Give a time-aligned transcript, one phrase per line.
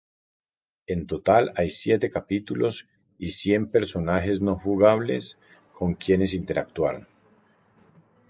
[0.87, 2.87] En total hay siete capítulos
[3.19, 5.37] y cien personajes no jugables
[5.77, 7.05] con quienes interactuar.